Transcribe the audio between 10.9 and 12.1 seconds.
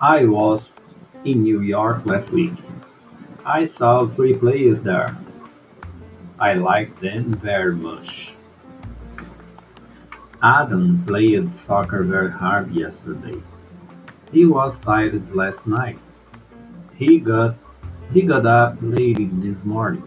played soccer